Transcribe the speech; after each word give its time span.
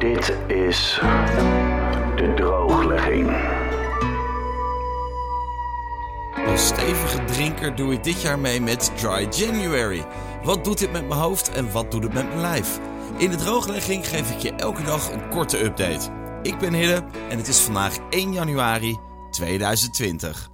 Dit 0.00 0.36
is 0.46 0.98
de 2.16 2.32
drooglegging. 2.36 3.30
Als 6.46 6.66
stevige 6.66 7.24
drinker 7.24 7.76
doe 7.76 7.92
ik 7.92 8.04
dit 8.04 8.22
jaar 8.22 8.38
mee 8.38 8.60
met 8.60 8.92
Dry 8.96 9.28
January. 9.30 10.06
Wat 10.42 10.64
doet 10.64 10.78
dit 10.78 10.92
met 10.92 11.08
mijn 11.08 11.20
hoofd 11.20 11.50
en 11.50 11.72
wat 11.72 11.90
doet 11.90 12.02
het 12.02 12.12
met 12.12 12.28
mijn 12.28 12.40
lijf? 12.40 12.78
In 13.18 13.30
de 13.30 13.36
drooglegging 13.36 14.08
geef 14.08 14.30
ik 14.30 14.38
je 14.38 14.52
elke 14.52 14.82
dag 14.82 15.12
een 15.12 15.28
korte 15.28 15.64
update. 15.64 16.10
Ik 16.42 16.58
ben 16.58 16.74
Hidde 16.74 17.04
en 17.28 17.38
het 17.38 17.48
is 17.48 17.58
vandaag 17.58 17.96
1 18.10 18.32
januari 18.32 18.98
2020. 19.30 20.50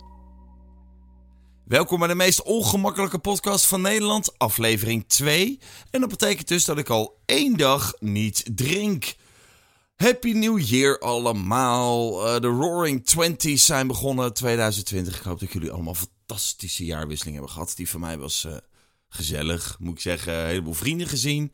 Welkom 1.65 1.99
bij 1.99 2.09
de 2.09 2.15
meest 2.15 2.43
ongemakkelijke 2.43 3.19
podcast 3.19 3.67
van 3.67 3.81
Nederland, 3.81 4.39
aflevering 4.39 5.09
2. 5.09 5.59
En 5.91 6.01
dat 6.01 6.09
betekent 6.09 6.49
dus 6.49 6.65
dat 6.65 6.79
ik 6.79 6.89
al 6.89 7.19
één 7.27 7.57
dag 7.57 7.95
niet 7.99 8.51
drink. 8.55 9.15
Happy 9.97 10.33
New 10.33 10.61
Year 10.61 10.99
allemaal. 10.99 12.27
Uh, 12.27 12.41
de 12.41 12.47
Roaring 12.47 13.05
Twenties 13.05 13.67
zijn 13.67 13.87
begonnen 13.87 14.35
2020. 14.35 15.17
Ik 15.17 15.23
hoop 15.23 15.41
dat 15.41 15.53
jullie 15.53 15.71
allemaal 15.71 15.95
een 15.95 16.09
fantastische 16.27 16.85
jaarwisseling 16.85 17.35
hebben 17.37 17.53
gehad. 17.53 17.73
Die 17.77 17.89
van 17.89 18.01
mij 18.01 18.19
was 18.19 18.45
uh, 18.45 18.57
gezellig, 19.09 19.77
moet 19.79 19.95
ik 19.95 20.01
zeggen. 20.01 20.35
Een 20.35 20.47
heleboel 20.47 20.73
vrienden 20.73 21.07
gezien. 21.07 21.53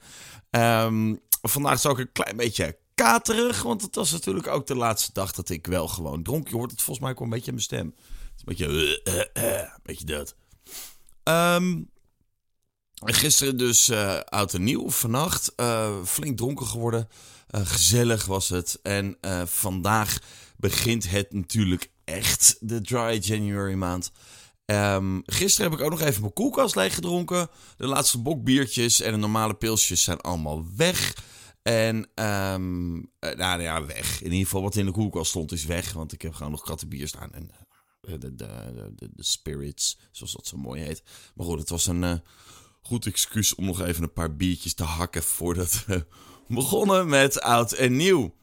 Um, 0.50 1.20
vandaag 1.42 1.80
zou 1.80 1.94
ik 1.94 2.00
een 2.00 2.12
klein 2.12 2.36
beetje 2.36 2.78
katerig, 2.94 3.62
want 3.62 3.82
het 3.82 3.94
was 3.94 4.10
natuurlijk 4.10 4.46
ook 4.46 4.66
de 4.66 4.76
laatste 4.76 5.12
dag 5.12 5.32
dat 5.32 5.48
ik 5.48 5.66
wel 5.66 5.88
gewoon 5.88 6.22
dronk. 6.22 6.48
Je 6.48 6.54
hoort 6.54 6.70
het 6.70 6.82
volgens 6.82 7.00
mij 7.00 7.10
ook 7.10 7.18
wel 7.18 7.28
een 7.28 7.34
beetje 7.34 7.50
in 7.50 7.54
mijn 7.54 7.66
stem. 7.66 7.94
Is 8.36 8.42
een 8.44 8.44
beetje, 8.44 9.00
uh, 9.34 9.52
een 9.52 9.80
beetje 9.82 10.04
dat. 10.04 10.34
Um, 11.24 11.90
gisteren 13.04 13.56
dus 13.56 13.88
uh, 13.88 14.18
oud 14.24 14.54
en 14.54 14.62
nieuw, 14.62 14.90
vannacht. 14.90 15.52
flink 16.04 16.36
dronken 16.36 16.66
geworden. 16.66 17.08
gezellig 17.50 18.26
was 18.26 18.48
het. 18.48 18.78
En 18.82 19.16
vandaag 19.44 20.18
begint 20.56 21.10
het 21.10 21.32
natuurlijk 21.32 21.90
echt, 22.04 22.56
de 22.60 22.80
dry 22.80 23.18
January 23.22 23.74
maand. 23.74 24.12
Um, 24.64 25.22
gisteren 25.26 25.70
heb 25.70 25.80
ik 25.80 25.84
ook 25.84 25.90
nog 25.90 26.00
even 26.00 26.20
mijn 26.20 26.32
koelkast 26.32 26.74
leeg 26.74 26.94
gedronken. 26.94 27.48
De 27.76 27.86
laatste 27.86 28.18
bokbiertjes 28.18 29.00
en 29.00 29.12
de 29.12 29.18
normale 29.18 29.54
pilsjes 29.54 30.02
zijn 30.02 30.20
allemaal 30.20 30.64
weg. 30.76 31.16
En, 31.62 31.96
um, 31.96 33.10
nou 33.18 33.62
ja, 33.62 33.86
weg. 33.86 34.22
In 34.22 34.30
ieder 34.30 34.44
geval 34.46 34.62
wat 34.62 34.76
in 34.76 34.86
de 34.86 34.92
koelkast 34.92 35.30
stond 35.30 35.52
is 35.52 35.64
weg. 35.64 35.92
Want 35.92 36.12
ik 36.12 36.22
heb 36.22 36.34
gewoon 36.34 36.52
nog 36.52 36.62
kattenbier 36.62 37.08
staan. 37.08 37.32
En 37.32 37.50
de, 38.00 38.18
de, 38.18 38.34
de, 38.34 39.10
de, 39.14 39.24
spirits, 39.24 39.98
zoals 40.10 40.32
dat 40.32 40.46
zo 40.46 40.56
mooi 40.56 40.82
heet. 40.82 41.02
Maar 41.34 41.46
goed, 41.46 41.58
het 41.58 41.68
was 41.68 41.86
een 41.86 42.22
goed 42.82 43.06
excuus 43.06 43.54
om 43.54 43.64
nog 43.64 43.80
even 43.80 44.02
een 44.02 44.12
paar 44.12 44.36
biertjes 44.36 44.74
te 44.74 44.84
hakken 44.84 45.22
voordat 45.22 45.84
we 45.86 46.06
begonnen 46.48 47.08
met 47.08 47.40
oud 47.40 47.72
en 47.72 47.96
nieuw. 47.96 48.34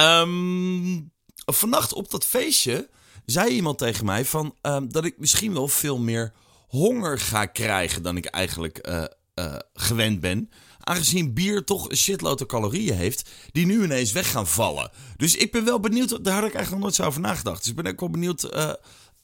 Um, 0.00 1.12
vannacht 1.46 1.92
op 1.92 2.10
dat 2.10 2.26
feestje 2.26 2.88
zei 3.24 3.50
iemand 3.50 3.78
tegen 3.78 4.04
mij 4.04 4.24
van, 4.24 4.54
um, 4.62 4.92
dat 4.92 5.04
ik 5.04 5.18
misschien 5.18 5.52
wel 5.52 5.68
veel 5.68 5.98
meer 5.98 6.32
honger 6.68 7.18
ga 7.18 7.46
krijgen 7.46 8.02
dan 8.02 8.16
ik 8.16 8.24
eigenlijk 8.24 8.88
uh, 8.88 9.04
uh, 9.34 9.56
gewend 9.74 10.20
ben. 10.20 10.50
Aangezien 10.80 11.34
bier 11.34 11.64
toch 11.64 11.90
een 11.90 11.96
shitload 11.96 12.46
calorieën 12.46 12.96
heeft, 12.96 13.30
die 13.52 13.66
nu 13.66 13.82
ineens 13.82 14.12
weg 14.12 14.30
gaan 14.30 14.46
vallen. 14.46 14.90
Dus 15.16 15.36
ik 15.36 15.52
ben 15.52 15.64
wel 15.64 15.80
benieuwd, 15.80 16.24
daar 16.24 16.34
had 16.34 16.48
ik 16.48 16.54
eigenlijk 16.54 16.70
nog 16.70 16.80
nooit 16.80 16.94
zo 16.94 17.04
over 17.04 17.20
nagedacht. 17.20 17.58
Dus 17.58 17.68
ik 17.68 17.76
ben 17.76 17.92
ook 17.92 18.00
wel 18.00 18.10
benieuwd 18.10 18.40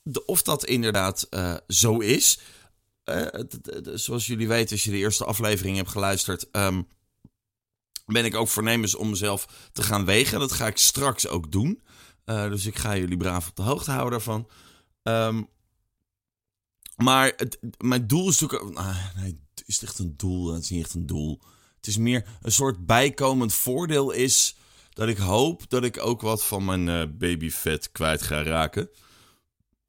de, 0.02 0.24
of 0.26 0.42
dat 0.42 0.64
inderdaad 0.64 1.28
zo 1.66 1.98
is. 1.98 2.38
Zoals 3.94 4.26
jullie 4.26 4.48
weten, 4.48 4.72
als 4.72 4.84
je 4.84 4.90
de 4.90 4.96
eerste 4.96 5.24
aflevering 5.24 5.76
hebt 5.76 5.90
geluisterd, 5.90 6.48
um, 6.52 6.88
ben 8.06 8.24
ik 8.24 8.34
ook 8.34 8.48
voornemens 8.48 8.94
om 8.94 9.10
mezelf 9.10 9.70
te 9.72 9.82
gaan 9.82 10.04
wegen. 10.04 10.38
Dat 10.38 10.52
ga 10.52 10.66
ik 10.66 10.78
straks 10.78 11.26
ook 11.26 11.52
doen. 11.52 11.82
dus 12.24 12.66
ik 12.66 12.76
ga 12.76 12.96
jullie 12.96 13.16
braaf 13.16 13.48
op 13.48 13.56
de 13.56 13.62
hoogte 13.62 13.90
houden 13.90 14.10
daarvan. 14.10 14.48
Um, 15.02 15.48
maar 16.96 17.32
het, 17.36 17.58
mijn 17.78 18.06
doel 18.06 18.28
is 18.28 18.40
natuurlijk. 18.40 18.78
Ah, 18.78 19.14
nee, 19.16 19.40
het 19.54 19.62
is 19.66 19.82
echt 19.82 19.98
een 19.98 20.16
doel. 20.16 20.52
Het 20.52 20.62
is 20.62 20.70
niet 20.70 20.84
echt 20.84 20.94
een 20.94 21.06
doel. 21.06 21.40
Het 21.76 21.86
is 21.86 21.96
meer 21.96 22.26
een 22.42 22.52
soort 22.52 22.86
bijkomend 22.86 23.54
voordeel 23.54 24.10
is 24.10 24.56
dat 24.90 25.08
ik 25.08 25.16
hoop 25.16 25.70
dat 25.70 25.84
ik 25.84 25.98
ook 25.98 26.20
wat 26.20 26.44
van 26.44 26.64
mijn 26.64 26.86
uh, 26.86 27.02
babyvet 27.18 27.92
kwijt 27.92 28.22
ga 28.22 28.42
raken. 28.42 28.90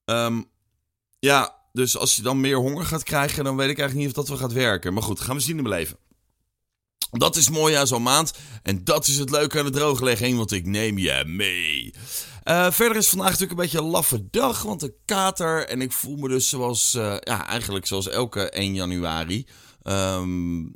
Um, 0.06 0.50
ja, 1.20 1.63
dus 1.74 1.98
als 1.98 2.16
je 2.16 2.22
dan 2.22 2.42
meer 2.42 2.58
honger 2.58 2.86
gaat 2.86 3.04
krijgen, 3.04 3.44
dan 3.44 3.56
weet 3.56 3.70
ik 3.70 3.78
eigenlijk 3.80 4.08
niet 4.08 4.18
of 4.18 4.26
dat 4.26 4.38
wel 4.38 4.48
gaat 4.48 4.58
werken. 4.58 4.94
Maar 4.94 5.04
goed, 5.04 5.20
gaan 5.20 5.36
we 5.36 5.42
zien 5.42 5.58
in 5.58 5.64
mijn 5.64 5.76
leven. 5.76 5.98
Dat 7.12 7.36
is 7.36 7.50
mooi 7.50 7.76
aan 7.76 7.88
zo'n 7.88 8.04
maand. 8.04 8.34
En 8.64 8.84
dat 8.84 9.08
is 9.08 9.18
het 9.18 9.30
leuke 9.30 9.60
aan 9.60 9.66
de 9.66 9.72
drooglegging, 9.72 10.38
want 10.38 10.52
ik 10.52 10.66
neem 10.66 10.98
je 10.98 11.24
mee. 11.26 11.94
Uh, 12.44 12.72
verder 12.72 12.98
is 12.98 13.10
vandaag 13.10 13.28
natuurlijk 13.28 13.60
een 13.60 13.66
beetje 13.66 13.78
een 13.78 13.92
laffe 13.92 14.30
dag, 14.30 14.62
want 14.62 14.82
een 14.82 14.96
kater. 15.06 15.68
En 15.68 15.82
ik 15.82 15.92
voel 15.92 16.16
me 16.16 16.28
dus 16.28 16.50
zoals, 16.50 16.96
uh, 16.96 17.16
ja, 17.20 17.48
eigenlijk 17.48 17.86
zoals 17.86 18.08
elke 18.08 18.50
1 18.50 18.74
januari. 18.74 19.48
Um, 19.84 20.76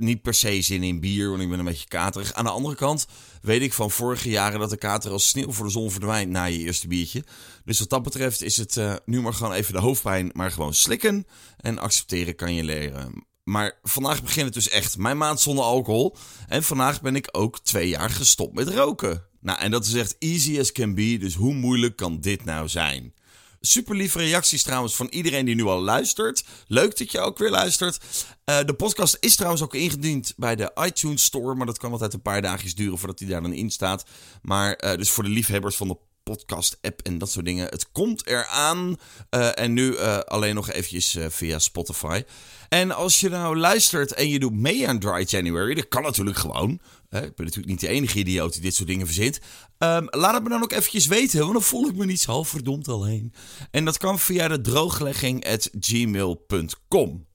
niet 0.00 0.22
per 0.22 0.34
se 0.34 0.62
zin 0.62 0.82
in 0.82 1.00
bier, 1.00 1.30
want 1.30 1.42
ik 1.42 1.48
ben 1.48 1.58
een 1.58 1.64
beetje 1.64 1.88
katerig. 1.88 2.32
Aan 2.32 2.44
de 2.44 2.50
andere 2.50 2.74
kant 2.74 3.06
weet 3.42 3.62
ik 3.62 3.72
van 3.72 3.90
vorige 3.90 4.30
jaren 4.30 4.60
dat 4.60 4.70
de 4.70 4.76
kater 4.76 5.10
als 5.10 5.28
sneeuw 5.28 5.52
voor 5.52 5.64
de 5.64 5.72
zon 5.72 5.90
verdwijnt 5.90 6.30
na 6.30 6.44
je 6.44 6.58
eerste 6.58 6.88
biertje. 6.88 7.24
Dus 7.64 7.78
wat 7.78 7.90
dat 7.90 8.02
betreft 8.02 8.42
is 8.42 8.56
het 8.56 8.76
uh, 8.76 8.94
nu 9.04 9.20
maar 9.20 9.34
gewoon 9.34 9.52
even 9.52 9.72
de 9.72 9.80
hoofdpijn, 9.80 10.30
maar 10.32 10.50
gewoon 10.50 10.74
slikken. 10.74 11.26
En 11.56 11.78
accepteren 11.78 12.36
kan 12.36 12.54
je 12.54 12.64
leren. 12.64 13.24
Maar 13.44 13.78
vandaag 13.82 14.22
begint 14.22 14.44
het 14.44 14.54
dus 14.54 14.68
echt 14.68 14.96
mijn 14.98 15.18
maand 15.18 15.40
zonder 15.40 15.64
alcohol. 15.64 16.16
En 16.46 16.62
vandaag 16.62 17.00
ben 17.00 17.16
ik 17.16 17.28
ook 17.32 17.60
twee 17.60 17.88
jaar 17.88 18.10
gestopt 18.10 18.54
met 18.54 18.68
roken. 18.68 19.24
Nou, 19.40 19.58
en 19.58 19.70
dat 19.70 19.86
is 19.86 19.94
echt 19.94 20.16
easy 20.18 20.58
as 20.58 20.72
can 20.72 20.94
be. 20.94 21.16
Dus 21.20 21.34
hoe 21.34 21.54
moeilijk 21.54 21.96
kan 21.96 22.20
dit 22.20 22.44
nou 22.44 22.68
zijn? 22.68 23.14
Super 23.60 23.96
lieve 23.96 24.18
reacties 24.18 24.62
trouwens 24.62 24.96
van 24.96 25.06
iedereen 25.06 25.44
die 25.44 25.54
nu 25.54 25.64
al 25.64 25.80
luistert. 25.80 26.44
Leuk 26.66 26.98
dat 26.98 27.12
je 27.12 27.20
ook 27.20 27.38
weer 27.38 27.50
luistert. 27.50 27.98
Uh, 28.44 28.58
de 28.64 28.74
podcast 28.74 29.16
is 29.20 29.36
trouwens 29.36 29.62
ook 29.62 29.74
ingediend 29.74 30.32
bij 30.36 30.56
de 30.56 30.72
iTunes 30.84 31.24
Store. 31.24 31.54
Maar 31.54 31.66
dat 31.66 31.78
kan 31.78 31.92
altijd 31.92 32.12
een 32.12 32.22
paar 32.22 32.42
dagjes 32.42 32.74
duren 32.74 32.98
voordat 32.98 33.18
die 33.18 33.28
daar 33.28 33.42
dan 33.42 33.52
in 33.52 33.70
staat. 33.70 34.04
Maar 34.42 34.84
uh, 34.84 34.96
dus 34.96 35.10
voor 35.10 35.24
de 35.24 35.30
liefhebbers 35.30 35.76
van 35.76 35.88
de 35.88 35.96
podcast-app 36.30 37.00
en 37.02 37.18
dat 37.18 37.30
soort 37.30 37.44
dingen. 37.44 37.66
Het 37.66 37.92
komt 37.92 38.26
eraan. 38.26 38.96
Uh, 39.30 39.58
en 39.58 39.72
nu 39.72 39.98
alleen 40.24 40.54
nog 40.54 40.70
eventjes 40.70 41.16
via 41.28 41.58
Spotify. 41.58 42.22
En 42.68 42.90
als 42.90 43.20
je 43.20 43.28
nou 43.28 43.56
luistert 43.56 44.12
en 44.12 44.28
je 44.28 44.38
doet 44.38 44.52
mee 44.52 44.88
aan 44.88 44.98
Dry 44.98 45.24
January, 45.28 45.74
dat 45.74 45.88
kan 45.88 46.02
natuurlijk 46.02 46.36
gewoon. 46.36 46.80
Ik 47.10 47.10
ben 47.10 47.32
natuurlijk 47.36 47.66
niet 47.66 47.80
de 47.80 47.88
enige 47.88 48.18
idioot 48.18 48.52
die 48.52 48.62
dit 48.62 48.74
soort 48.74 48.88
dingen 48.88 49.06
verzint. 49.06 49.40
Um, 49.78 50.06
laat 50.10 50.34
het 50.34 50.42
me 50.42 50.48
dan 50.48 50.62
ook 50.62 50.72
eventjes 50.72 51.06
weten, 51.06 51.40
want 51.40 51.52
dan 51.52 51.62
voel 51.62 51.88
ik 51.88 51.96
me 51.96 52.06
niet 52.06 52.20
zo 52.20 52.42
verdomd 52.42 52.88
alleen. 52.88 53.34
En 53.70 53.84
dat 53.84 53.98
kan 53.98 54.18
via 54.18 54.48
de 54.48 54.60
drooglegging.gmail.com. 54.60 57.26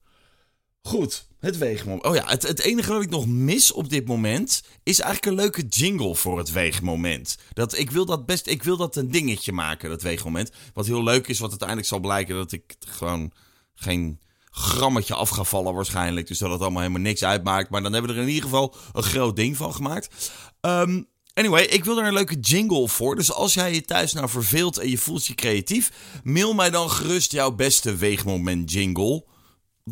Goed, 0.82 1.28
het 1.46 1.58
weegmoment. 1.58 2.04
Oh 2.04 2.14
ja, 2.14 2.24
het, 2.26 2.42
het 2.42 2.60
enige 2.60 2.92
wat 2.92 3.02
ik 3.02 3.10
nog 3.10 3.26
mis 3.26 3.72
op 3.72 3.90
dit 3.90 4.06
moment 4.06 4.62
is 4.82 5.00
eigenlijk 5.00 5.32
een 5.32 5.42
leuke 5.42 5.66
jingle 5.66 6.14
voor 6.14 6.38
het 6.38 6.50
weegmoment. 6.50 7.36
Dat, 7.52 7.78
ik, 7.78 7.90
wil 7.90 8.04
dat 8.04 8.26
best, 8.26 8.46
ik 8.46 8.62
wil 8.62 8.76
dat 8.76 8.96
een 8.96 9.10
dingetje 9.10 9.52
maken, 9.52 9.88
dat 9.88 10.02
weegmoment. 10.02 10.50
Wat 10.74 10.86
heel 10.86 11.02
leuk 11.02 11.26
is, 11.26 11.38
wat 11.38 11.50
uiteindelijk 11.50 11.88
zal 11.88 12.00
blijken 12.00 12.34
dat 12.34 12.52
ik 12.52 12.76
gewoon 12.80 13.32
geen 13.74 14.20
grammetje 14.50 15.14
af 15.14 15.28
ga 15.28 15.44
vallen 15.44 15.74
waarschijnlijk. 15.74 16.26
Dus 16.26 16.38
dat 16.38 16.50
het 16.50 16.60
allemaal 16.60 16.82
helemaal 16.82 17.02
niks 17.02 17.24
uitmaakt. 17.24 17.70
Maar 17.70 17.82
dan 17.82 17.92
hebben 17.92 18.10
we 18.10 18.16
er 18.16 18.22
in 18.22 18.28
ieder 18.28 18.44
geval 18.44 18.74
een 18.92 19.02
groot 19.02 19.36
ding 19.36 19.56
van 19.56 19.74
gemaakt. 19.74 20.30
Um, 20.60 21.08
anyway, 21.34 21.62
ik 21.62 21.84
wil 21.84 21.98
er 21.98 22.06
een 22.06 22.12
leuke 22.12 22.40
jingle 22.40 22.88
voor. 22.88 23.16
Dus 23.16 23.32
als 23.32 23.54
jij 23.54 23.74
je 23.74 23.82
thuis 23.82 24.12
nou 24.12 24.28
verveelt 24.28 24.78
en 24.78 24.88
je 24.90 24.98
voelt 24.98 25.26
je 25.26 25.34
creatief... 25.34 25.92
mail 26.22 26.54
mij 26.54 26.70
dan 26.70 26.90
gerust 26.90 27.32
jouw 27.32 27.50
beste 27.50 27.96
weegmoment 27.96 28.72
jingle. 28.72 29.24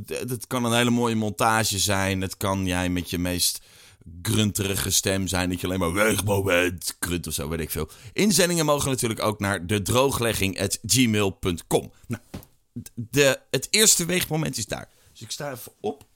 Dat 0.03 0.47
kan 0.47 0.65
een 0.65 0.77
hele 0.77 0.91
mooie 0.91 1.15
montage 1.15 1.79
zijn. 1.79 2.21
Het 2.21 2.37
kan 2.37 2.67
jij 2.67 2.89
met 2.89 3.11
je 3.11 3.19
meest 3.19 3.61
grunterige 4.23 4.91
stem 4.91 5.27
zijn. 5.27 5.51
Dat 5.51 5.61
je 5.61 5.67
alleen 5.67 5.79
maar 5.79 5.93
weegmoment 5.93 6.97
grunt 7.01 7.27
of 7.27 7.35
zo, 7.35 7.49
weet 7.49 7.61
ik 7.61 7.71
veel. 7.71 7.91
Inzendingen 8.13 8.65
mogen 8.65 8.91
natuurlijk 8.91 9.23
ook 9.23 9.41
naar 9.41 9.67
de 9.67 9.83
drooglegging.gmail.com. 9.83 11.93
Nou, 12.07 12.23
de, 12.95 13.41
het 13.51 13.67
eerste 13.71 14.05
weegmoment 14.05 14.57
is 14.57 14.67
daar. 14.67 14.89
Dus 15.13 15.23
ik 15.23 15.31
sta 15.31 15.53
even 15.53 15.73
op. 15.81 16.07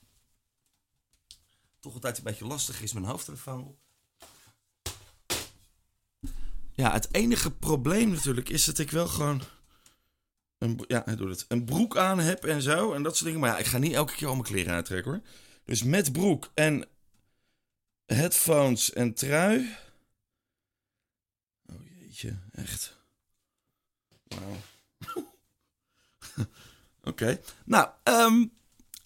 Toch 1.79 1.93
altijd 1.93 2.17
een 2.17 2.23
beetje 2.23 2.45
lastig 2.45 2.81
is 2.81 2.93
mijn 2.93 3.05
hoofdtelefoon 3.05 3.67
op. 3.67 3.77
Ja, 6.73 6.91
het 6.91 7.07
enige 7.11 7.51
probleem 7.51 8.09
natuurlijk 8.09 8.49
is 8.49 8.65
dat 8.65 8.77
ik 8.77 8.91
wel 8.91 9.07
gewoon 9.07 9.41
een, 10.59 10.83
ja, 10.87 11.01
hij 11.05 11.15
doet 11.15 11.29
het, 11.29 11.45
een 11.47 11.65
broek 11.65 11.97
aan 11.97 12.19
heb 12.19 12.45
en 12.45 12.61
zo. 12.61 12.93
En 12.93 13.03
dat 13.03 13.13
soort 13.13 13.25
dingen. 13.25 13.39
Maar 13.39 13.49
ja, 13.49 13.57
ik 13.57 13.65
ga 13.65 13.77
niet 13.77 13.93
elke 13.93 14.15
keer 14.15 14.27
al 14.27 14.33
mijn 14.33 14.45
kleren 14.45 14.73
uittrekken 14.73 15.11
hoor. 15.11 15.21
Dus 15.63 15.83
met 15.83 16.11
broek 16.11 16.51
en 16.53 16.85
headphones 18.05 18.93
en 18.93 19.13
trui. 19.13 19.75
Oh 21.65 21.81
jeetje, 21.99 22.37
echt. 22.51 22.97
Wauw. 24.23 24.55
Oké. 27.03 27.41
Nou, 27.65 27.89
um, 28.03 28.51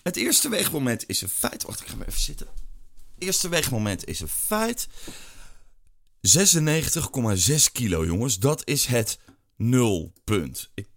het 0.03 0.15
eerste 0.15 0.49
weegmoment 0.49 1.09
is 1.09 1.21
een 1.21 1.29
feit. 1.29 1.63
Wacht, 1.63 1.81
ik 1.81 1.87
ga 1.87 1.95
maar 1.95 2.07
even 2.07 2.21
zitten. 2.21 2.47
eerste 3.17 3.49
weegmoment 3.49 4.05
is 4.05 4.19
een 4.19 4.27
feit. 4.27 4.87
96,6 6.27 7.71
kilo, 7.71 8.05
jongens. 8.05 8.39
Dat 8.39 8.67
is 8.67 8.85
het 8.85 9.19
nulpunt. 9.55 10.71
Ik 10.73 10.87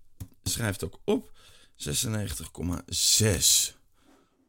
schrijf 0.49 0.73
het 0.73 0.85
ook 0.85 1.01
op. 1.05 1.33
96,6. 1.77 1.87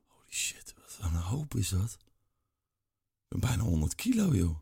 Holy 0.08 0.30
shit, 0.30 0.74
wat 0.78 1.12
een 1.12 1.16
hoop 1.16 1.56
is 1.56 1.70
dat. 1.70 1.98
Bijna 3.28 3.64
100 3.64 3.96
kilo, 3.96 4.36
joh. 4.36 4.58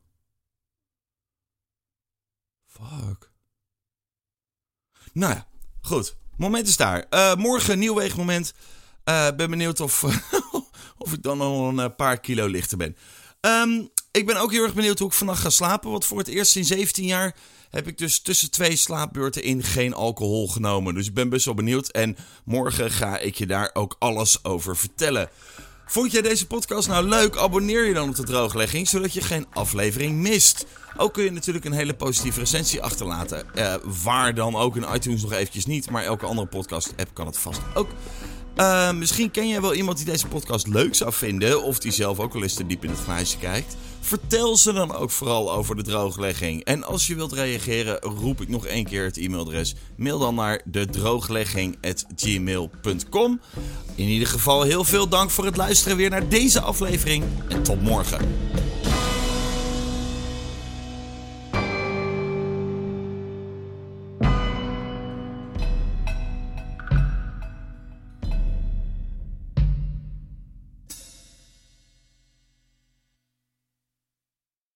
Fuck. 2.65 3.31
Nou 5.13 5.33
ja, 5.33 5.47
goed. 5.81 6.15
Moment 6.37 6.67
is 6.67 6.77
daar. 6.77 7.05
Uh, 7.09 7.35
morgen 7.35 7.79
nieuw 7.79 7.95
weegmoment. 7.95 8.53
Uh, 9.05 9.31
ben 9.35 9.49
benieuwd 9.49 9.79
of, 9.79 10.03
of 10.97 11.13
ik 11.13 11.23
dan 11.23 11.41
al 11.41 11.67
een 11.69 11.79
eh, 11.79 11.95
paar 11.95 12.19
kilo 12.19 12.45
lichter 12.45 12.77
ben. 12.77 12.97
Um, 13.41 13.89
ik 14.15 14.25
ben 14.25 14.37
ook 14.37 14.51
heel 14.51 14.63
erg 14.63 14.73
benieuwd 14.73 14.99
hoe 14.99 15.07
ik 15.07 15.13
vannacht 15.13 15.41
ga 15.41 15.49
slapen. 15.49 15.91
Want 15.91 16.05
voor 16.05 16.17
het 16.17 16.27
eerst 16.27 16.55
in 16.55 16.65
17 16.65 17.05
jaar 17.05 17.35
heb 17.69 17.87
ik 17.87 17.97
dus 17.97 18.19
tussen 18.19 18.51
twee 18.51 18.75
slaapbeurten 18.75 19.43
in 19.43 19.63
geen 19.63 19.93
alcohol 19.93 20.47
genomen. 20.47 20.93
Dus 20.93 21.07
ik 21.07 21.13
ben 21.13 21.29
best 21.29 21.45
wel 21.45 21.53
benieuwd. 21.53 21.87
En 21.87 22.17
morgen 22.45 22.91
ga 22.91 23.17
ik 23.17 23.35
je 23.35 23.45
daar 23.45 23.69
ook 23.73 23.95
alles 23.99 24.43
over 24.43 24.77
vertellen. 24.77 25.29
Vond 25.85 26.11
jij 26.11 26.21
deze 26.21 26.47
podcast 26.47 26.87
nou 26.87 27.07
leuk? 27.07 27.37
Abonneer 27.37 27.85
je 27.85 27.93
dan 27.93 28.09
op 28.09 28.15
de 28.15 28.23
drooglegging, 28.23 28.87
zodat 28.87 29.13
je 29.13 29.21
geen 29.21 29.45
aflevering 29.53 30.15
mist. 30.15 30.65
Ook 30.97 31.13
kun 31.13 31.23
je 31.23 31.31
natuurlijk 31.31 31.65
een 31.65 31.71
hele 31.71 31.93
positieve 31.93 32.39
recensie 32.39 32.81
achterlaten. 32.81 33.45
Uh, 33.55 33.75
waar 34.03 34.33
dan 34.33 34.55
ook 34.55 34.75
in 34.75 34.85
iTunes 34.93 35.21
nog 35.21 35.31
eventjes 35.31 35.65
niet, 35.65 35.89
maar 35.89 36.03
elke 36.03 36.25
andere 36.25 36.47
podcast-app 36.47 37.13
kan 37.13 37.25
het 37.25 37.37
vast 37.37 37.61
ook. 37.73 37.89
Uh, 38.57 38.91
misschien 38.91 39.31
ken 39.31 39.47
jij 39.47 39.61
wel 39.61 39.73
iemand 39.73 39.97
die 39.97 40.05
deze 40.05 40.27
podcast 40.27 40.67
leuk 40.67 40.95
zou 40.95 41.13
vinden, 41.13 41.63
of 41.63 41.79
die 41.79 41.91
zelf 41.91 42.19
ook 42.19 42.33
wel 42.33 42.43
eens 42.43 42.53
te 42.53 42.67
diep 42.67 42.83
in 42.83 42.89
het 42.89 42.99
glaasje 42.99 43.37
kijkt. 43.37 43.75
Vertel 44.05 44.57
ze 44.57 44.73
dan 44.73 44.95
ook 44.95 45.11
vooral 45.11 45.51
over 45.51 45.75
de 45.75 45.83
drooglegging. 45.83 46.63
En 46.63 46.83
als 46.83 47.07
je 47.07 47.15
wilt 47.15 47.33
reageren, 47.33 48.01
roep 48.01 48.41
ik 48.41 48.49
nog 48.49 48.65
één 48.65 48.85
keer 48.85 49.03
het 49.03 49.17
e-mailadres. 49.17 49.75
Mail 49.95 50.19
dan 50.19 50.35
naar 50.35 50.61
dedrooglegging.gmail.com. 50.65 53.41
In 53.95 54.07
ieder 54.07 54.27
geval 54.27 54.61
heel 54.61 54.83
veel 54.83 55.07
dank 55.07 55.29
voor 55.29 55.45
het 55.45 55.57
luisteren 55.57 55.97
weer 55.97 56.09
naar 56.09 56.29
deze 56.29 56.61
aflevering 56.61 57.23
en 57.47 57.63
tot 57.63 57.81
morgen. 57.81 58.44